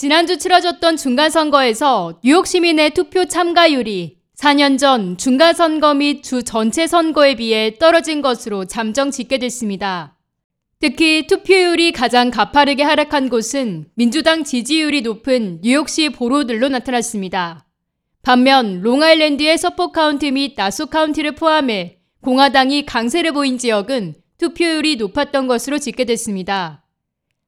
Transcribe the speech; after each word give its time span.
지난주 0.00 0.38
치러졌던 0.38 0.96
중간선거에서 0.96 2.20
뉴욕 2.22 2.46
시민의 2.46 2.90
투표 2.90 3.24
참가율이 3.24 4.18
4년 4.38 4.78
전 4.78 5.16
중간선거 5.16 5.94
및 5.94 6.22
주 6.22 6.44
전체 6.44 6.86
선거에 6.86 7.34
비해 7.34 7.74
떨어진 7.80 8.22
것으로 8.22 8.64
잠정 8.64 9.10
집계됐습니다. 9.10 10.16
특히 10.78 11.26
투표율이 11.26 11.90
가장 11.90 12.30
가파르게 12.30 12.84
하락한 12.84 13.28
곳은 13.28 13.88
민주당 13.96 14.44
지지율이 14.44 15.02
높은 15.02 15.58
뉴욕시 15.62 16.10
borough들로 16.10 16.68
나타났습니다. 16.68 17.66
반면 18.22 18.80
롱아일랜드의 18.82 19.58
서폭 19.58 19.90
카운티 19.90 20.26
및 20.26 20.54
나소 20.56 20.86
카운티를 20.86 21.34
포함해 21.34 21.98
공화당이 22.22 22.86
강세를 22.86 23.32
보인 23.32 23.58
지역은 23.58 24.14
투표율이 24.38 24.94
높았던 24.94 25.48
것으로 25.48 25.80
집계됐습니다. 25.80 26.84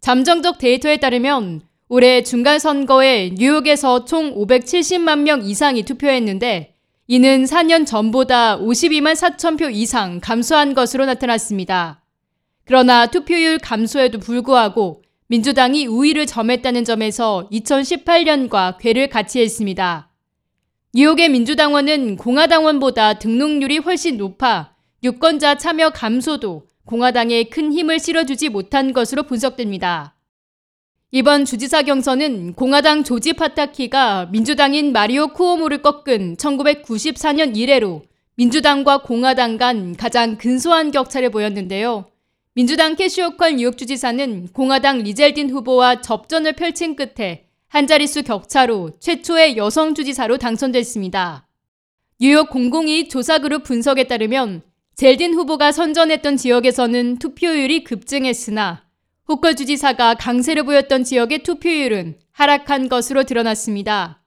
잠정적 0.00 0.58
데이터에 0.58 0.96
따르면 0.96 1.70
올해 1.94 2.22
중간선거에 2.22 3.32
뉴욕에서 3.34 4.06
총 4.06 4.34
570만 4.34 5.24
명 5.24 5.42
이상이 5.42 5.82
투표했는데 5.82 6.74
이는 7.06 7.44
4년 7.44 7.84
전보다 7.84 8.58
52만 8.58 9.14
4천 9.14 9.58
표 9.58 9.68
이상 9.68 10.18
감소한 10.18 10.72
것으로 10.72 11.04
나타났습니다. 11.04 12.02
그러나 12.64 13.08
투표율 13.08 13.58
감소에도 13.58 14.20
불구하고 14.20 15.02
민주당이 15.26 15.86
우위를 15.86 16.24
점했다는 16.24 16.86
점에서 16.86 17.46
2018년과 17.52 18.78
괴를 18.78 19.10
같이 19.10 19.42
했습니다. 19.42 20.08
뉴욕의 20.94 21.28
민주당원은 21.28 22.16
공화당원보다 22.16 23.18
등록률이 23.18 23.76
훨씬 23.76 24.16
높아 24.16 24.72
유권자 25.04 25.58
참여 25.58 25.90
감소도 25.90 26.62
공화당에 26.86 27.42
큰 27.44 27.70
힘을 27.70 28.00
실어주지 28.00 28.48
못한 28.48 28.94
것으로 28.94 29.24
분석됩니다. 29.24 30.14
이번 31.14 31.44
주지사 31.44 31.82
경선은 31.82 32.54
공화당 32.54 33.04
조지 33.04 33.34
파타키가 33.34 34.30
민주당인 34.32 34.92
마리오 34.92 35.28
쿠오모를 35.28 35.82
꺾은 35.82 36.38
1994년 36.38 37.54
이래로 37.54 38.04
민주당과 38.36 39.02
공화당 39.02 39.58
간 39.58 39.94
가장 39.94 40.38
근소한 40.38 40.90
격차를 40.90 41.28
보였는데요. 41.28 42.06
민주당 42.54 42.96
캐시오컬 42.96 43.56
뉴욕 43.56 43.76
주지사는 43.76 44.48
공화당 44.54 45.00
리젤딘 45.02 45.50
후보와 45.50 46.00
접전을 46.00 46.54
펼친 46.54 46.96
끝에 46.96 47.44
한 47.68 47.86
자릿수 47.86 48.22
격차로 48.22 48.92
최초의 48.98 49.58
여성 49.58 49.94
주지사로 49.94 50.38
당선됐습니다. 50.38 51.46
뉴욕 52.20 52.48
공공이익 52.48 53.10
조사그룹 53.10 53.64
분석에 53.64 54.04
따르면 54.04 54.62
젤딘 54.94 55.34
후보가 55.34 55.72
선전했던 55.72 56.38
지역에서는 56.38 57.18
투표율이 57.18 57.84
급증했으나 57.84 58.86
호컬 59.32 59.54
주지사가 59.54 60.16
강세를 60.16 60.64
보였던 60.64 61.04
지역의 61.04 61.42
투표율은 61.42 62.18
하락한 62.32 62.90
것으로 62.90 63.24
드러났습니다. 63.24 64.22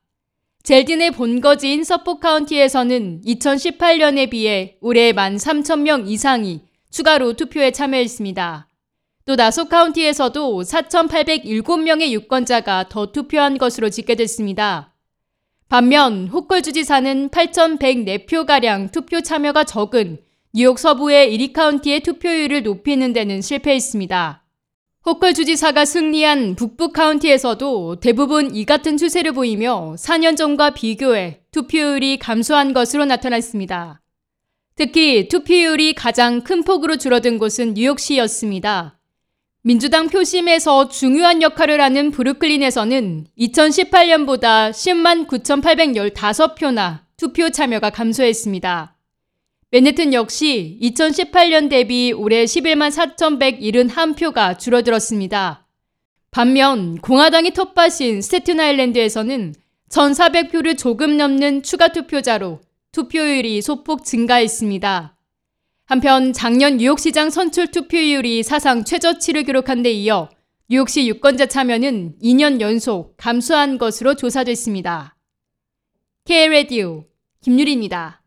젤딘의 0.63 1.11
본거지인 1.11 1.83
서폭 1.83 2.19
카운티에서는 2.19 3.21
2018년에 3.23 4.31
비해 4.31 4.77
올해 4.81 5.11
1만 5.11 5.35
3천 5.35 5.81
명 5.81 6.07
이상이 6.07 6.61
추가로 6.89 7.33
투표에 7.33 7.69
참여했습니다. 7.69 8.67
또 9.25 9.35
나소 9.35 9.65
카운티에서도 9.65 10.63
4,807명의 10.63 12.09
유권자가 12.09 12.89
더 12.89 13.11
투표한 13.11 13.59
것으로 13.59 13.91
집계됐습니다. 13.91 14.95
반면 15.69 16.29
호컬 16.29 16.63
주지사는 16.63 17.29
8,104표가량 17.29 18.91
투표 18.91 19.21
참여가 19.21 19.65
적은 19.65 20.17
뉴욕 20.51 20.79
서부의 20.79 21.31
이리 21.31 21.53
카운티의 21.53 21.99
투표율을 21.99 22.63
높이는 22.63 23.13
데는 23.13 23.43
실패했습니다. 23.43 24.44
호컬 25.05 25.35
주지사가 25.35 25.85
승리한 25.85 26.55
북부 26.55 26.91
카운티에서도 26.91 27.99
대부분 27.99 28.55
이 28.55 28.65
같은 28.65 28.97
추세를 28.97 29.33
보이며 29.33 29.93
4년 29.99 30.35
전과 30.35 30.71
비교해 30.71 31.41
투표율이 31.51 32.17
감소한 32.17 32.73
것으로 32.73 33.05
나타났습니다. 33.05 34.01
특히 34.75 35.27
투표율이 35.27 35.93
가장 35.93 36.41
큰 36.41 36.63
폭으로 36.63 36.97
줄어든 36.97 37.37
곳은 37.37 37.75
뉴욕시였습니다. 37.75 38.97
민주당 39.61 40.09
표심에서 40.09 40.89
중요한 40.89 41.43
역할을 41.43 41.81
하는 41.81 42.09
브루클린에서는 42.09 43.27
2018년보다 43.37 44.71
10만 44.71 45.27
9,815표나 45.27 47.01
투표 47.15 47.51
참여가 47.51 47.91
감소했습니다. 47.91 48.94
맨해튼 49.71 50.13
역시 50.13 50.79
2018년 50.81 51.69
대비 51.69 52.13
올해 52.13 52.45
11만 52.45 52.91
4,171표가 52.91 54.57
줄어들었습니다. 54.57 55.67
반면 56.31 56.97
공화당이 56.97 57.51
텃밭인 57.51 58.21
스테튼 58.21 58.59
아일랜드에서는 58.59 59.55
1,400표를 59.89 60.77
조금 60.77 61.17
넘는 61.17 61.63
추가 61.63 61.89
투표자로 61.89 62.61
투표율이 62.91 63.61
소폭 63.61 64.03
증가했습니다. 64.05 65.17
한편 65.85 66.33
작년 66.33 66.77
뉴욕시장 66.77 67.29
선출 67.29 67.67
투표율이 67.67 68.43
사상 68.43 68.83
최저치를 68.83 69.43
기록한 69.43 69.83
데 69.83 69.91
이어 69.91 70.29
뉴욕시 70.67 71.07
유권자 71.07 71.45
참여는 71.45 72.15
2년 72.23 72.59
연속 72.59 73.15
감소한 73.17 73.77
것으로 73.77 74.15
조사됐습니다. 74.15 75.15
K-Radio 76.25 77.05
김유리입니다. 77.41 78.24